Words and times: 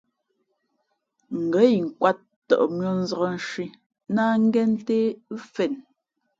Ngά 1.43 1.61
inkwāt 1.77 2.19
tαʼ 2.47 2.63
mʉ̄ᾱ 2.75 2.91
nzǎk 3.01 3.23
nshwī 3.35 3.65
ná 4.15 4.23
ngěn 4.43 4.69
ntē 4.79 4.99
mfén. 5.33 5.73